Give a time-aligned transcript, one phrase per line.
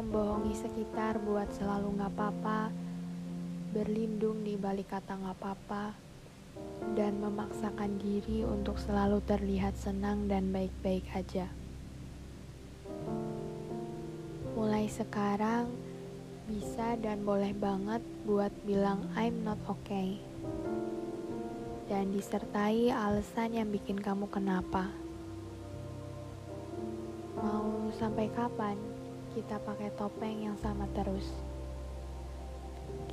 [0.00, 2.72] membohongi sekitar buat selalu gak apa-apa,
[3.76, 5.92] berlindung di balik kata gak apa-apa,
[6.96, 11.52] dan memaksakan diri untuk selalu terlihat senang dan baik-baik aja.
[14.56, 15.68] Mulai sekarang,
[16.48, 20.16] bisa dan boleh banget buat bilang I'm not okay.
[21.92, 24.88] Dan disertai alasan yang bikin kamu kenapa.
[27.36, 28.89] Mau sampai kapan
[29.30, 31.30] kita pakai topeng yang sama terus?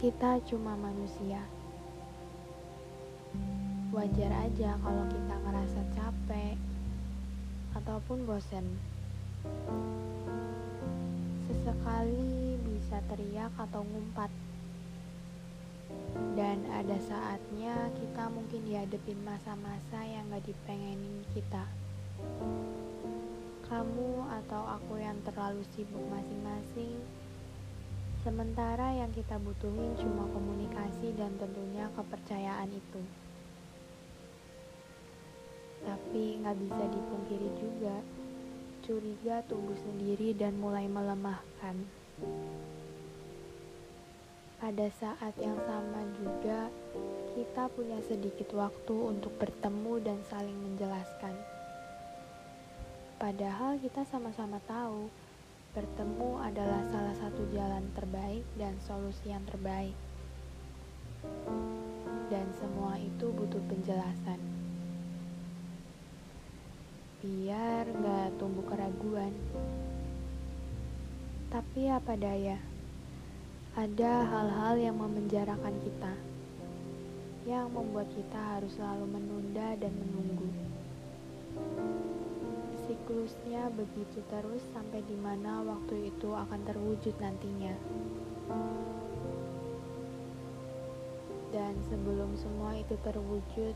[0.02, 1.46] Kita cuma manusia.
[3.94, 6.58] Wajar aja kalau kita ngerasa capek
[7.78, 8.66] ataupun bosen.
[11.46, 14.34] Sesekali bisa teriak atau ngumpat.
[16.34, 21.64] Dan ada saatnya kita mungkin dihadapin masa-masa yang gak dipengenin kita
[23.68, 26.96] kamu atau aku yang terlalu sibuk masing-masing.
[28.24, 33.02] Sementara yang kita butuhin cuma komunikasi dan tentunya kepercayaan itu.
[35.84, 37.96] Tapi nggak bisa dipungkiri juga,
[38.88, 41.76] curiga tumbuh sendiri dan mulai melemahkan.
[44.58, 46.72] Pada saat yang sama juga,
[47.38, 51.57] kita punya sedikit waktu untuk bertemu dan saling menjelaskan.
[53.18, 55.10] Padahal kita sama-sama tahu
[55.74, 59.98] bertemu adalah salah satu jalan terbaik dan solusi yang terbaik.
[62.30, 64.38] Dan semua itu butuh penjelasan.
[67.26, 69.34] Biar gak tumbuh keraguan.
[71.50, 72.62] Tapi apa daya,
[73.74, 76.14] ada hal-hal yang memenjarakan kita.
[77.50, 80.37] Yang membuat kita harus selalu menunda dan menunggu
[83.08, 87.72] siklusnya begitu terus sampai di mana waktu itu akan terwujud nantinya.
[91.56, 93.76] Dan sebelum semua itu terwujud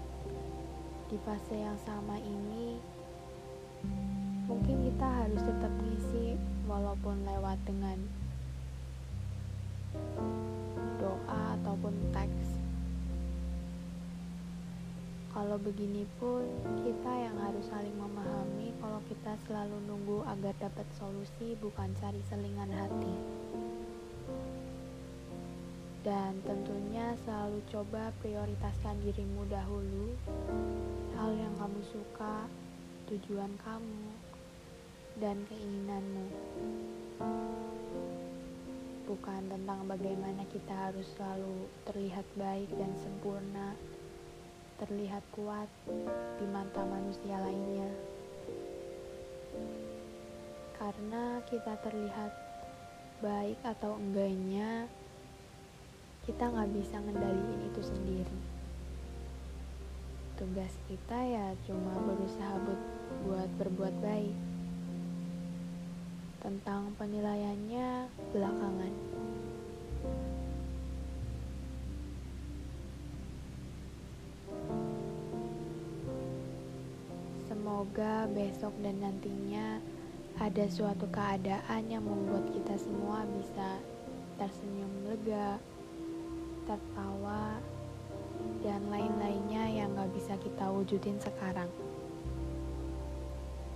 [1.07, 2.75] di fase yang sama ini,
[4.51, 6.35] mungkin kita harus tetap ngisi
[6.67, 8.03] walaupun lewat dengan
[10.99, 12.60] doa ataupun teks
[15.31, 16.43] kalau begini pun,
[16.83, 22.67] kita yang harus saling memahami kalau kita selalu nunggu agar dapat solusi bukan cari selingan
[22.67, 23.15] hati.
[26.03, 30.11] Dan tentunya selalu coba prioritaskan dirimu dahulu,
[31.15, 32.51] hal yang kamu suka,
[33.07, 34.07] tujuan kamu,
[35.23, 36.27] dan keinginanmu.
[39.07, 43.75] Bukan tentang bagaimana kita harus selalu terlihat baik dan sempurna
[44.81, 45.69] terlihat kuat
[46.41, 47.85] di mata manusia lainnya.
[50.73, 52.33] Karena kita terlihat
[53.21, 54.89] baik atau enggaknya,
[56.25, 58.39] kita nggak bisa ngendaliin itu sendiri.
[60.41, 62.81] Tugas kita ya cuma berusaha buat,
[63.29, 64.37] buat berbuat baik.
[66.41, 69.20] Tentang penilaiannya belakangan.
[77.81, 79.81] Semoga besok dan nantinya
[80.37, 83.81] ada suatu keadaan yang membuat kita semua bisa
[84.37, 85.57] tersenyum lega,
[86.69, 87.57] tertawa,
[88.61, 91.65] dan lain-lainnya yang gak bisa kita wujudin sekarang.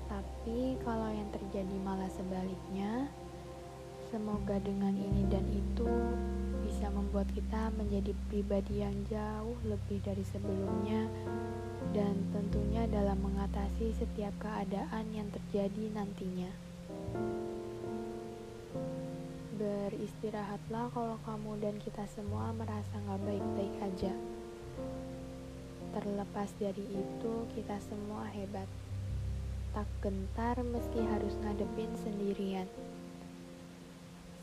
[0.06, 3.10] Tapi kalau yang terjadi malah sebaliknya,
[4.10, 5.90] semoga dengan ini dan itu
[6.66, 11.10] bisa membuat kita menjadi pribadi yang jauh lebih dari sebelumnya
[11.94, 16.52] dan tentunya dalam mengatasi setiap keadaan yang terjadi nantinya.
[19.56, 24.14] Beristirahatlah kalau kamu dan kita semua merasa gak baik-baik aja.
[25.96, 28.68] Terlepas dari itu, kita semua hebat.
[29.72, 32.68] Tak gentar meski harus ngadepin sendirian.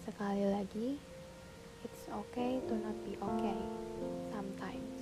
[0.02, 0.99] Sekali lagi,
[1.87, 3.60] it's okay to not be okay
[4.34, 4.99] sometimes.